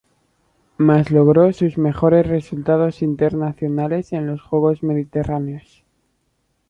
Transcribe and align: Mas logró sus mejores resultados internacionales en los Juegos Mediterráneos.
Mas 0.79 1.11
logró 1.11 1.53
sus 1.53 1.77
mejores 1.77 2.25
resultados 2.25 3.03
internacionales 3.03 4.13
en 4.13 4.25
los 4.25 4.41
Juegos 4.41 4.81
Mediterráneos. 4.81 5.83